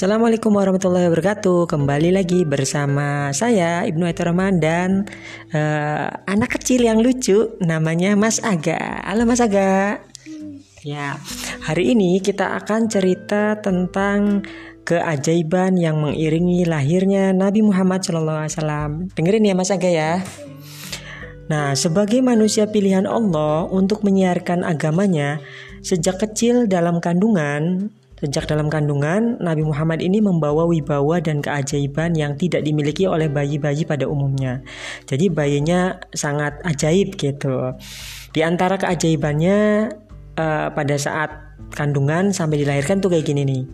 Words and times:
Assalamualaikum 0.00 0.56
warahmatullahi 0.56 1.12
wabarakatuh. 1.12 1.68
Kembali 1.68 2.08
lagi 2.16 2.48
bersama 2.48 3.36
saya 3.36 3.84
Ibnu 3.84 4.08
Rahman 4.08 4.56
dan 4.56 5.04
uh, 5.52 6.08
anak 6.24 6.56
kecil 6.56 6.88
yang 6.88 7.04
lucu 7.04 7.52
namanya 7.60 8.16
Mas 8.16 8.40
Aga. 8.40 9.04
Halo 9.04 9.28
Mas 9.28 9.44
Aga. 9.44 10.00
Ya, 10.80 11.20
hari 11.60 11.92
ini 11.92 12.16
kita 12.24 12.56
akan 12.64 12.88
cerita 12.88 13.60
tentang 13.60 14.40
keajaiban 14.88 15.76
yang 15.76 16.00
mengiringi 16.00 16.64
lahirnya 16.64 17.36
Nabi 17.36 17.60
Muhammad 17.60 18.00
SAW. 18.00 19.12
Dengerin 19.12 19.52
ya 19.52 19.52
Mas 19.52 19.68
Aga 19.68 19.90
ya. 19.92 20.24
Nah, 21.52 21.76
sebagai 21.76 22.24
manusia 22.24 22.64
pilihan 22.72 23.04
Allah 23.04 23.68
untuk 23.68 24.00
menyiarkan 24.00 24.64
agamanya 24.64 25.44
sejak 25.84 26.24
kecil 26.24 26.64
dalam 26.64 27.04
kandungan, 27.04 27.92
Sejak 28.20 28.52
dalam 28.52 28.68
kandungan, 28.68 29.40
Nabi 29.40 29.64
Muhammad 29.64 30.04
ini 30.04 30.20
membawa 30.20 30.68
wibawa 30.68 31.24
dan 31.24 31.40
keajaiban 31.40 32.12
yang 32.12 32.36
tidak 32.36 32.60
dimiliki 32.68 33.08
oleh 33.08 33.32
bayi-bayi 33.32 33.88
pada 33.88 34.04
umumnya. 34.04 34.60
Jadi 35.08 35.32
bayinya 35.32 35.96
sangat 36.12 36.60
ajaib 36.68 37.16
gitu. 37.16 37.72
Di 38.36 38.44
antara 38.44 38.76
keajaibannya 38.76 39.88
uh, 40.36 40.68
pada 40.68 40.96
saat 41.00 41.32
kandungan 41.72 42.34
sampai 42.34 42.60
dilahirkan 42.60 43.00
tuh 43.00 43.08
kayak 43.08 43.24
gini 43.24 43.42
nih. 43.48 43.64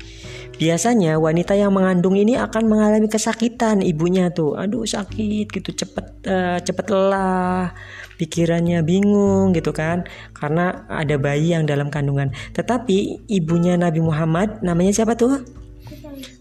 Biasanya 0.56 1.18
wanita 1.18 1.52
yang 1.58 1.74
mengandung 1.74 2.16
ini 2.16 2.38
akan 2.38 2.70
mengalami 2.70 3.10
kesakitan 3.10 3.82
ibunya 3.82 4.30
tuh. 4.30 4.54
Aduh 4.54 4.86
sakit 4.86 5.50
gitu 5.50 5.74
cepet 5.74 6.06
uh, 6.30 6.58
cepet 6.62 6.86
lelah 6.86 7.74
pikirannya 8.16 8.80
bingung 8.82 9.52
gitu 9.52 9.70
kan 9.76 10.04
karena 10.32 10.88
ada 10.88 11.16
bayi 11.20 11.52
yang 11.52 11.68
dalam 11.68 11.92
kandungan 11.92 12.32
tetapi 12.56 13.28
ibunya 13.28 13.76
Nabi 13.76 14.00
Muhammad 14.00 14.60
namanya 14.64 14.92
siapa 15.02 15.16
tuh 15.16 15.44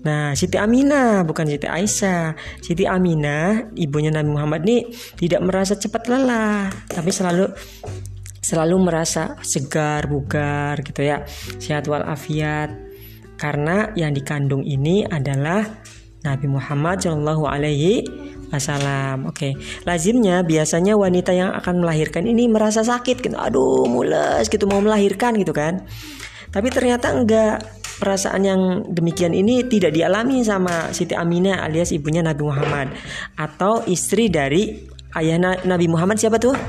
Nah, 0.06 0.38
Siti 0.38 0.56
Aminah 0.56 1.26
bukan 1.26 1.50
Siti 1.50 1.66
Aisyah. 1.66 2.38
Siti 2.62 2.86
Aminah, 2.86 3.74
ibunya 3.74 4.14
Nabi 4.14 4.30
Muhammad 4.30 4.62
ini 4.66 4.94
tidak 5.18 5.42
merasa 5.42 5.74
cepat 5.74 6.06
lelah, 6.06 6.70
tapi 6.86 7.10
selalu 7.10 7.50
selalu 8.38 8.76
merasa 8.78 9.34
segar, 9.42 10.06
bugar 10.06 10.78
gitu 10.86 11.02
ya. 11.02 11.26
Sehat 11.58 11.90
walafiat. 11.90 12.70
Karena 13.36 13.92
yang 13.98 14.14
dikandung 14.14 14.64
ini 14.64 15.04
adalah 15.10 15.66
Nabi 16.26 16.48
Muhammad 16.50 17.02
Shallallahu 17.02 17.44
alaihi 17.46 18.06
Wassalam. 18.58 19.28
Oke, 19.28 19.52
okay. 19.52 19.52
lazimnya 19.84 20.42
biasanya 20.42 20.96
wanita 20.96 21.36
yang 21.36 21.52
akan 21.54 21.84
melahirkan 21.84 22.24
ini 22.26 22.48
merasa 22.48 22.82
sakit 22.82 23.22
gitu. 23.22 23.36
Aduh, 23.36 23.86
mules 23.86 24.48
gitu 24.48 24.66
mau 24.66 24.80
melahirkan 24.80 25.36
gitu 25.38 25.52
kan. 25.52 25.84
Tapi 26.50 26.68
ternyata 26.72 27.12
enggak. 27.12 27.84
Perasaan 27.96 28.44
yang 28.44 28.62
demikian 28.92 29.32
ini 29.32 29.64
tidak 29.72 29.96
dialami 29.96 30.44
sama 30.44 30.92
Siti 30.92 31.16
Aminah 31.16 31.64
alias 31.64 31.96
ibunya 31.96 32.20
Nabi 32.20 32.44
Muhammad 32.44 32.92
atau 33.40 33.88
istri 33.88 34.28
dari 34.28 34.84
ayah 35.16 35.40
Nabi 35.64 35.88
Muhammad 35.88 36.20
siapa 36.20 36.36
tuh? 36.36 36.60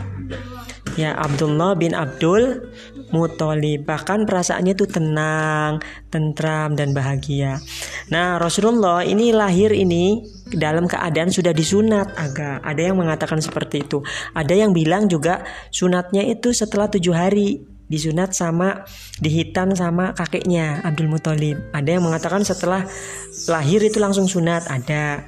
Ya 0.94 1.18
Abdullah 1.18 1.74
bin 1.74 1.98
Abdul 1.98 2.70
Muthalib 3.14 3.86
bahkan 3.86 4.26
perasaannya 4.26 4.74
tuh 4.74 4.88
tenang, 4.90 5.78
tentram 6.10 6.74
dan 6.74 6.90
bahagia. 6.90 7.62
Nah 8.10 8.38
Rasulullah 8.40 9.06
ini 9.06 9.30
lahir 9.30 9.70
ini 9.70 10.22
dalam 10.50 10.86
keadaan 10.90 11.30
sudah 11.30 11.50
disunat 11.50 12.14
agak 12.18 12.62
ada 12.62 12.82
yang 12.82 12.98
mengatakan 12.98 13.38
seperti 13.38 13.86
itu. 13.86 14.02
Ada 14.34 14.54
yang 14.54 14.74
bilang 14.74 15.06
juga 15.06 15.42
sunatnya 15.70 16.22
itu 16.26 16.50
setelah 16.54 16.86
tujuh 16.90 17.14
hari 17.14 17.62
disunat 17.86 18.34
sama 18.34 18.82
dihitan 19.22 19.74
sama 19.78 20.10
kakeknya 20.14 20.82
Abdul 20.82 21.10
Muthalib. 21.10 21.70
Ada 21.70 21.98
yang 21.98 22.04
mengatakan 22.06 22.42
setelah 22.42 22.82
lahir 23.46 23.80
itu 23.82 24.02
langsung 24.02 24.26
sunat 24.26 24.66
ada. 24.66 25.22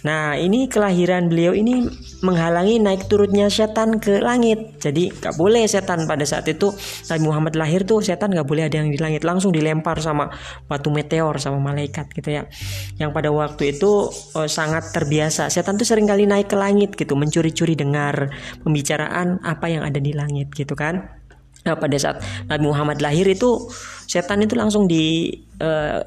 Nah 0.00 0.32
ini 0.32 0.64
kelahiran 0.64 1.28
beliau 1.28 1.52
ini 1.52 1.84
menghalangi 2.24 2.80
naik 2.80 3.04
turutnya 3.08 3.52
setan 3.52 4.00
ke 4.00 4.20
langit. 4.20 4.80
Jadi 4.80 5.12
gak 5.12 5.36
boleh 5.36 5.68
setan 5.68 6.08
pada 6.08 6.24
saat 6.24 6.48
itu 6.48 6.72
Nabi 7.12 7.22
Muhammad 7.28 7.54
lahir 7.60 7.84
tuh 7.84 8.00
setan 8.00 8.32
gak 8.32 8.48
boleh 8.48 8.68
ada 8.68 8.80
yang 8.80 8.88
di 8.88 8.96
langit 8.96 9.28
langsung 9.28 9.52
dilempar 9.52 10.00
sama 10.00 10.32
batu 10.64 10.88
meteor 10.88 11.36
sama 11.36 11.60
malaikat 11.60 12.08
gitu 12.16 12.32
ya. 12.32 12.48
Yang 12.96 13.10
pada 13.12 13.28
waktu 13.28 13.76
itu 13.76 14.08
oh, 14.12 14.48
sangat 14.48 14.88
terbiasa. 14.96 15.52
Setan 15.52 15.76
tuh 15.76 15.84
sering 15.84 16.08
kali 16.08 16.24
naik 16.24 16.48
ke 16.48 16.56
langit 16.56 16.96
gitu 16.96 17.12
mencuri-curi 17.12 17.76
dengar 17.76 18.32
pembicaraan 18.64 19.44
apa 19.44 19.66
yang 19.68 19.84
ada 19.84 20.00
di 20.00 20.16
langit 20.16 20.48
gitu 20.56 20.72
kan. 20.72 21.20
Nah 21.60 21.76
pada 21.76 21.96
saat 22.00 22.24
Nabi 22.48 22.64
Muhammad 22.64 23.04
lahir 23.04 23.28
itu 23.28 23.68
setan 24.08 24.40
itu 24.40 24.56
langsung 24.56 24.88
di 24.88 25.28
uh, 25.60 26.00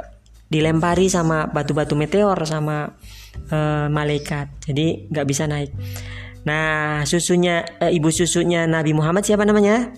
dilempari 0.50 1.10
sama 1.10 1.50
batu-batu 1.50 1.94
meteor 1.94 2.38
sama 2.46 2.94
uh, 3.52 3.88
malaikat. 3.90 4.50
Jadi 4.66 5.10
nggak 5.10 5.28
bisa 5.28 5.50
naik. 5.50 5.72
Nah 6.44 7.02
susunya 7.08 7.64
uh, 7.80 7.92
ibu 7.92 8.12
susunya 8.12 8.68
Nabi 8.68 8.92
Muhammad 8.92 9.24
siapa 9.24 9.48
namanya? 9.48 9.92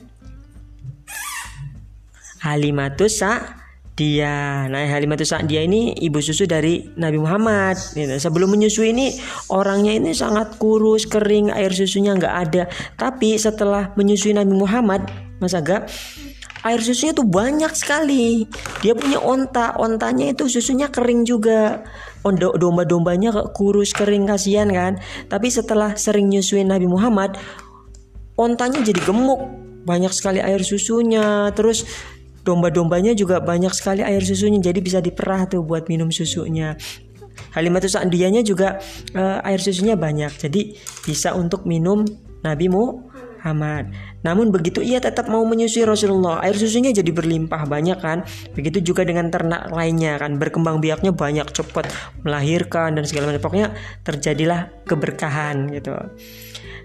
Halimatus 2.46 3.26
dia 3.96 4.68
nah 4.68 4.84
Halimatus 4.86 5.32
dia 5.48 5.64
ini 5.64 5.96
ibu 6.04 6.20
susu 6.20 6.46
dari 6.46 6.86
Nabi 7.00 7.18
Muhammad. 7.18 7.80
Sebelum 7.96 8.54
menyusui 8.54 8.92
ini 8.92 9.16
orangnya 9.50 9.96
ini 9.96 10.12
sangat 10.12 10.60
kurus 10.60 11.08
kering 11.08 11.50
air 11.50 11.72
susunya 11.72 12.14
nggak 12.14 12.36
ada. 12.36 12.64
Tapi 13.00 13.40
setelah 13.40 13.96
menyusui 13.96 14.36
Nabi 14.36 14.54
Muhammad 14.54 15.08
Mas 15.40 15.56
Aga 15.56 15.88
air 16.66 16.82
susunya 16.82 17.14
tuh 17.14 17.30
banyak 17.30 17.70
sekali. 17.78 18.50
Dia 18.82 18.98
punya 18.98 19.22
onta. 19.22 19.78
Ontanya 19.78 20.34
itu 20.34 20.50
susunya 20.50 20.90
kering 20.90 21.24
juga. 21.24 21.86
Domba-dombanya 22.26 23.54
kurus 23.54 23.94
kering 23.94 24.26
kasihan 24.26 24.66
kan? 24.74 24.98
Tapi 25.30 25.48
setelah 25.54 25.94
sering 25.94 26.34
nyusuin 26.34 26.66
Nabi 26.66 26.90
Muhammad 26.90 27.38
ontanya 28.34 28.82
jadi 28.82 28.98
gemuk. 29.06 29.46
Banyak 29.86 30.10
sekali 30.10 30.42
air 30.42 30.66
susunya. 30.66 31.54
Terus 31.54 31.86
domba-dombanya 32.42 33.14
juga 33.14 33.38
banyak 33.38 33.70
sekali 33.78 34.02
air 34.02 34.26
susunya. 34.26 34.58
Jadi 34.58 34.82
bisa 34.82 34.98
diperah 35.06 35.46
tuh 35.46 35.62
buat 35.62 35.86
minum 35.86 36.10
susunya. 36.10 36.74
Halimatus 37.54 37.96
Sa'diyahnya 37.96 38.42
juga 38.42 38.82
uh, 39.14 39.46
air 39.46 39.62
susunya 39.62 39.94
banyak. 39.94 40.34
Jadi 40.34 40.76
bisa 41.06 41.38
untuk 41.38 41.70
minum 41.70 42.02
Nabi 42.42 42.68
Mu 42.68 43.15
Muhammad. 43.46 43.94
Namun 44.26 44.50
begitu 44.50 44.82
ia 44.82 44.98
tetap 44.98 45.30
mau 45.30 45.46
menyusui 45.46 45.86
Rasulullah, 45.86 46.42
air 46.42 46.58
susunya 46.58 46.90
jadi 46.90 47.14
berlimpah 47.14 47.70
banyak 47.70 48.02
kan. 48.02 48.26
Begitu 48.58 48.82
juga 48.82 49.06
dengan 49.06 49.30
ternak 49.30 49.70
lainnya 49.70 50.18
kan, 50.18 50.42
berkembang 50.42 50.82
biaknya 50.82 51.14
banyak 51.14 51.46
cepat 51.54 51.86
melahirkan 52.26 52.98
dan 52.98 53.06
segala 53.06 53.30
macam. 53.30 53.46
Pokoknya 53.46 53.70
terjadilah 54.02 54.74
keberkahan 54.90 55.70
gitu. 55.78 55.94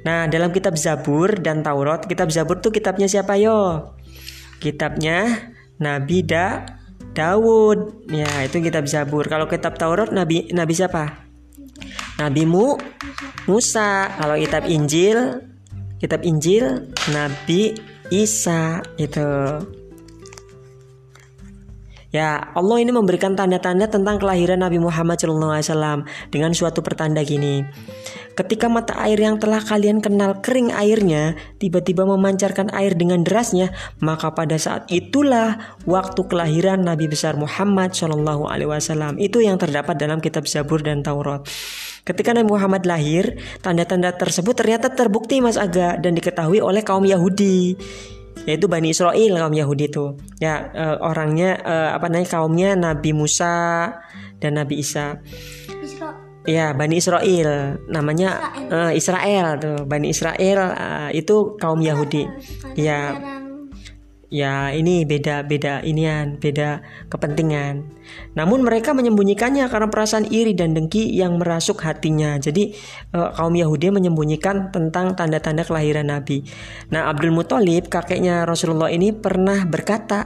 Nah, 0.04 0.28
dalam 0.28 0.52
kitab 0.52 0.76
Zabur 0.76 1.32
dan 1.40 1.64
Taurat, 1.64 2.04
kitab 2.04 2.28
Zabur 2.28 2.60
tuh 2.60 2.76
kitabnya 2.76 3.08
siapa 3.08 3.40
yo? 3.40 3.96
Kitabnya 4.60 5.48
Nabi 5.80 6.20
da 6.20 6.76
Daud. 7.16 8.04
Ya, 8.12 8.28
itu 8.44 8.60
kitab 8.60 8.84
Zabur. 8.84 9.24
Kalau 9.32 9.48
kitab 9.48 9.80
Taurat 9.80 10.12
Nabi 10.12 10.52
Nabi 10.52 10.76
siapa? 10.76 11.24
Nabi 12.20 12.44
Mu 12.44 12.76
Musa. 13.48 14.12
Kalau 14.20 14.36
kitab 14.36 14.68
Injil 14.68 15.49
kitab 16.00 16.24
Injil 16.24 16.88
Nabi 17.12 17.76
Isa 18.10 18.82
itu. 18.96 19.30
Ya, 22.10 22.42
Allah 22.58 22.82
ini 22.82 22.90
memberikan 22.90 23.38
tanda-tanda 23.38 23.86
tentang 23.86 24.18
kelahiran 24.18 24.58
Nabi 24.58 24.82
Muhammad 24.82 25.22
SAW 25.22 26.02
dengan 26.34 26.50
suatu 26.50 26.82
pertanda 26.82 27.22
gini. 27.22 27.62
Ketika 28.34 28.66
mata 28.66 28.98
air 29.06 29.14
yang 29.14 29.38
telah 29.38 29.62
kalian 29.62 30.02
kenal 30.02 30.42
kering 30.42 30.74
airnya, 30.74 31.38
tiba-tiba 31.62 32.02
memancarkan 32.02 32.74
air 32.74 32.98
dengan 32.98 33.22
derasnya, 33.22 33.70
maka 34.02 34.34
pada 34.34 34.58
saat 34.58 34.90
itulah 34.90 35.78
waktu 35.86 36.26
kelahiran 36.26 36.82
Nabi 36.82 37.06
besar 37.06 37.38
Muhammad 37.38 37.94
SAW. 37.94 39.14
Itu 39.22 39.38
yang 39.38 39.62
terdapat 39.62 39.94
dalam 39.94 40.18
kitab 40.18 40.50
Zabur 40.50 40.82
dan 40.82 41.06
Taurat. 41.06 41.46
Ketika 42.02 42.34
Nabi 42.34 42.50
Muhammad 42.50 42.90
lahir, 42.90 43.38
tanda-tanda 43.62 44.10
tersebut 44.18 44.58
ternyata 44.58 44.90
terbukti 44.90 45.38
Mas 45.38 45.54
Aga 45.54 45.94
dan 45.94 46.18
diketahui 46.18 46.58
oleh 46.58 46.82
kaum 46.82 47.06
Yahudi 47.06 47.78
yaitu 48.48 48.66
Bani 48.66 48.92
Israel 48.92 49.32
kaum 49.36 49.54
Yahudi 49.54 49.90
itu. 49.90 50.16
Ya 50.40 50.70
uh, 50.72 50.96
orangnya 51.04 51.60
uh, 51.60 51.90
apa 51.96 52.08
namanya 52.08 52.28
kaumnya 52.30 52.70
Nabi 52.76 53.10
Musa 53.12 53.88
dan 54.40 54.56
Nabi 54.56 54.80
Isa. 54.80 55.20
Ya 56.48 56.72
Bani 56.72 56.96
Israel. 56.96 57.76
Namanya 57.86 58.56
Israel, 58.56 58.88
uh, 58.88 58.92
Israel 58.96 59.46
tuh. 59.60 59.78
Bani 59.84 60.08
Israel 60.08 60.60
uh, 60.72 61.08
itu 61.12 61.56
kaum 61.60 61.84
Yahudi. 61.84 62.24
ya 62.78 63.16
ya 64.30 64.70
ini 64.70 65.02
beda 65.02 65.42
beda 65.42 65.82
inian 65.82 66.38
beda 66.38 66.80
kepentingan. 67.10 67.82
Namun 68.38 68.62
mereka 68.62 68.94
menyembunyikannya 68.94 69.66
karena 69.66 69.90
perasaan 69.90 70.30
iri 70.30 70.54
dan 70.54 70.72
dengki 70.72 71.10
yang 71.10 71.36
merasuk 71.36 71.82
hatinya. 71.82 72.38
Jadi 72.38 72.72
uh, 73.10 73.34
kaum 73.34 73.52
Yahudi 73.58 73.90
menyembunyikan 73.90 74.70
tentang 74.70 75.18
tanda-tanda 75.18 75.66
kelahiran 75.66 76.06
Nabi. 76.08 76.46
Nah 76.94 77.10
Abdul 77.10 77.34
Muthalib 77.34 77.90
kakeknya 77.90 78.46
Rasulullah 78.46 78.88
ini 78.88 79.10
pernah 79.10 79.66
berkata 79.66 80.22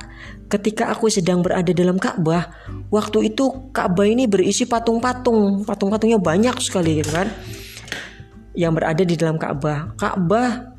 ketika 0.53 0.93
aku 0.93 1.09
sedang 1.09 1.41
berada 1.41 1.73
dalam 1.73 1.97
Ka'bah 1.97 2.53
waktu 2.93 3.33
itu 3.33 3.73
Ka'bah 3.73 4.05
ini 4.05 4.29
berisi 4.29 4.69
patung-patung. 4.69 5.65
Patung-patungnya 5.65 6.21
banyak 6.21 6.61
sekali 6.61 7.01
gitu 7.01 7.09
kan? 7.09 7.33
Yang 8.53 8.73
berada 8.77 9.03
di 9.03 9.15
dalam 9.17 9.41
Ka'bah. 9.41 9.97
Ka'bah 9.97 10.74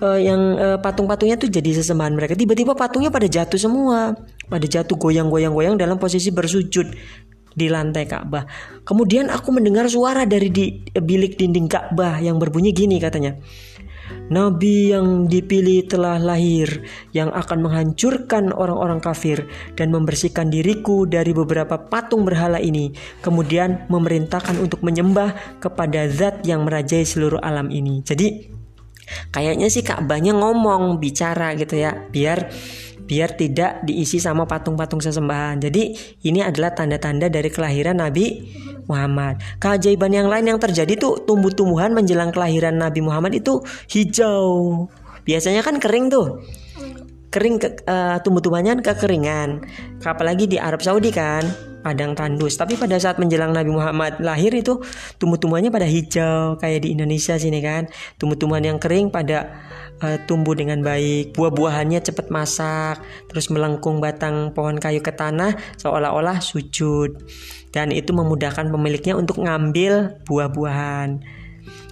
uh, 0.00 0.18
yang 0.18 0.40
uh, 0.58 0.78
patung-patungnya 0.78 1.38
tuh 1.38 1.50
jadi 1.50 1.82
sesembahan 1.82 2.14
mereka. 2.14 2.34
Tiba-tiba 2.34 2.74
patungnya 2.74 3.10
pada 3.12 3.26
jatuh 3.26 3.60
semua, 3.60 4.14
pada 4.46 4.66
jatuh 4.66 4.96
goyang-goyang-goyang 4.96 5.78
dalam 5.78 5.98
posisi 6.00 6.30
bersujud 6.30 6.86
di 7.58 7.66
lantai 7.66 8.06
Ka'bah. 8.06 8.46
Kemudian 8.86 9.28
aku 9.34 9.50
mendengar 9.50 9.90
suara 9.90 10.22
dari 10.22 10.48
di 10.48 10.66
bilik 10.94 11.34
dinding 11.34 11.66
Ka'bah 11.66 12.22
yang 12.22 12.38
berbunyi 12.38 12.70
gini 12.70 13.02
katanya. 13.02 13.34
Nabi 14.28 14.92
yang 14.92 15.28
dipilih 15.28 15.88
telah 15.88 16.16
lahir 16.16 16.84
yang 17.12 17.28
akan 17.28 17.64
menghancurkan 17.64 18.52
orang-orang 18.56 19.00
kafir 19.04 19.48
dan 19.76 19.92
membersihkan 19.92 20.48
diriku 20.48 21.04
dari 21.04 21.32
beberapa 21.32 21.76
patung 21.76 22.24
berhala 22.24 22.60
ini. 22.60 22.92
Kemudian 23.20 23.88
memerintahkan 23.92 24.56
untuk 24.60 24.80
menyembah 24.80 25.60
kepada 25.60 26.08
zat 26.08 26.44
yang 26.44 26.64
merajai 26.64 27.04
seluruh 27.04 27.40
alam 27.40 27.68
ini. 27.68 28.00
Jadi 28.04 28.57
Kayaknya 29.28 29.68
sih 29.68 29.84
Ka'bahnya 29.84 30.32
ngomong, 30.32 30.96
bicara 30.96 31.52
gitu 31.54 31.76
ya, 31.76 32.08
biar 32.08 32.48
biar 33.08 33.40
tidak 33.40 33.80
diisi 33.88 34.20
sama 34.20 34.44
patung-patung 34.44 35.00
sesembahan. 35.00 35.64
Jadi 35.64 35.96
ini 36.28 36.44
adalah 36.44 36.76
tanda-tanda 36.76 37.32
dari 37.32 37.48
kelahiran 37.48 37.96
Nabi 37.96 38.52
Muhammad. 38.84 39.40
Keajaiban 39.56 40.12
yang 40.12 40.28
lain 40.28 40.44
yang 40.44 40.60
terjadi 40.60 40.92
tuh 41.00 41.24
tumbuh-tumbuhan 41.24 41.96
menjelang 41.96 42.28
kelahiran 42.28 42.76
Nabi 42.76 43.00
Muhammad 43.00 43.32
itu 43.36 43.64
hijau. 43.88 44.84
Biasanya 45.24 45.64
kan 45.64 45.80
kering 45.80 46.12
tuh. 46.12 46.44
Kering 47.32 47.56
ke, 47.60 47.68
uh, 47.88 48.20
tumbuh-tumbuhannya 48.20 48.80
kekeringan. 48.84 49.64
Apalagi 50.04 50.44
di 50.48 50.56
Arab 50.60 50.80
Saudi 50.84 51.08
kan 51.08 51.67
padang 51.80 52.12
tandus. 52.14 52.58
Tapi 52.58 52.74
pada 52.74 52.98
saat 52.98 53.16
menjelang 53.16 53.54
Nabi 53.54 53.70
Muhammad 53.70 54.18
lahir 54.18 54.52
itu 54.54 54.82
tumbuh-tumbuhannya 55.16 55.70
pada 55.70 55.86
hijau 55.86 56.58
kayak 56.58 56.84
di 56.84 56.94
Indonesia 56.94 57.38
sini 57.38 57.62
kan. 57.62 57.86
Tumbuh-tumbuhan 58.18 58.64
yang 58.66 58.78
kering 58.82 59.10
pada 59.14 59.62
uh, 60.02 60.18
tumbuh 60.26 60.54
dengan 60.54 60.82
baik. 60.82 61.34
Buah-buahannya 61.34 62.00
cepat 62.02 62.28
masak, 62.28 63.02
terus 63.30 63.48
melengkung 63.48 64.02
batang 64.02 64.52
pohon 64.52 64.78
kayu 64.78 65.02
ke 65.02 65.14
tanah 65.14 65.56
seolah-olah 65.78 66.42
sujud. 66.42 67.18
Dan 67.70 67.92
itu 67.92 68.10
memudahkan 68.16 68.72
pemiliknya 68.72 69.14
untuk 69.14 69.44
ngambil 69.44 70.24
buah-buahan. 70.24 71.38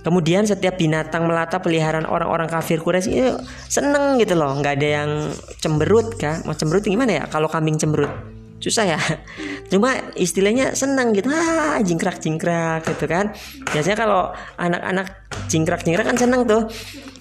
Kemudian 0.07 0.47
setiap 0.47 0.79
binatang 0.79 1.27
melata 1.27 1.59
peliharaan 1.59 2.07
orang-orang 2.07 2.47
kafir 2.47 2.79
Quraisy 2.79 3.11
itu 3.11 3.35
seneng 3.67 4.23
gitu 4.23 4.39
loh, 4.39 4.55
nggak 4.55 4.79
ada 4.79 4.89
yang 5.03 5.11
cemberut 5.59 6.15
kah? 6.15 6.47
Mau 6.47 6.55
cemberut 6.55 6.87
gimana 6.87 7.19
ya? 7.19 7.25
Kalau 7.27 7.51
kambing 7.51 7.75
cemberut 7.75 8.36
susah 8.61 8.97
ya. 8.97 9.01
Cuma 9.73 10.13
istilahnya 10.15 10.73
senang 10.73 11.13
gitu. 11.13 11.29
Ah 11.33 11.81
jingkrak 11.83 12.21
jingkrak 12.21 12.87
gitu 12.87 13.05
kan. 13.09 13.33
Biasanya 13.73 13.97
kalau 13.99 14.23
anak-anak 14.57 15.07
jingkrak 15.51 15.83
jingkrak 15.85 16.07
kan 16.09 16.19
senang 16.19 16.49
tuh. 16.49 16.69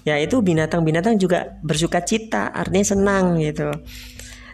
Ya 0.06 0.16
itu 0.22 0.38
binatang-binatang 0.38 1.18
juga 1.18 1.58
bersuka 1.66 1.98
cita 2.04 2.54
artinya 2.54 2.86
senang 2.86 3.42
gitu. 3.42 3.74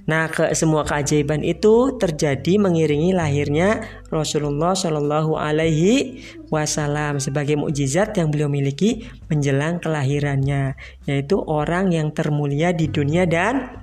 Nah, 0.03 0.27
ke 0.27 0.51
semua 0.59 0.83
keajaiban 0.83 1.47
itu 1.47 1.95
terjadi 1.95 2.59
mengiringi 2.59 3.15
lahirnya 3.15 3.87
Rasulullah 4.11 4.75
Shallallahu 4.75 5.39
Alaihi 5.39 6.19
Wasallam 6.51 7.23
sebagai 7.23 7.55
mukjizat 7.55 8.19
yang 8.19 8.35
beliau 8.35 8.51
miliki 8.51 9.07
menjelang 9.31 9.79
kelahirannya, 9.79 10.75
yaitu 11.07 11.39
orang 11.39 11.95
yang 11.95 12.11
termulia 12.11 12.75
di 12.75 12.91
dunia 12.91 13.31
dan 13.31 13.82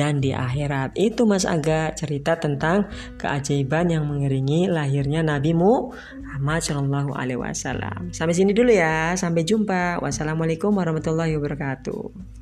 dan 0.00 0.24
di 0.24 0.32
akhirat. 0.32 0.96
Itu 0.96 1.28
Mas 1.28 1.44
Aga 1.44 1.92
cerita 1.92 2.40
tentang 2.40 2.88
keajaiban 3.20 3.92
yang 3.92 4.08
mengiringi 4.08 4.72
lahirnya 4.72 5.20
Nabi 5.20 5.52
Muhammad 5.52 6.64
Shallallahu 6.64 7.12
Alaihi 7.12 7.36
Wasallam. 7.36 8.08
Sampai 8.16 8.32
sini 8.32 8.56
dulu 8.56 8.72
ya, 8.72 9.12
sampai 9.12 9.44
jumpa. 9.44 10.00
Wassalamualaikum 10.00 10.72
warahmatullahi 10.72 11.36
wabarakatuh. 11.36 12.40